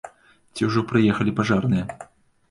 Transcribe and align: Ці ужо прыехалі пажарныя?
Ці 0.53 0.61
ужо 0.69 0.81
прыехалі 0.91 1.33
пажарныя? 1.39 1.85